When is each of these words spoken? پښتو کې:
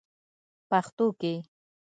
پښتو 0.69 1.05
کې: 1.19 1.33